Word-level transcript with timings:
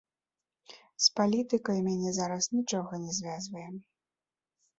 З 1.07 1.11
палітыкай 1.19 1.79
мяне 1.89 2.09
зараз 2.21 2.43
нічога 2.57 2.93
не 3.05 3.11
звязвае. 3.19 3.69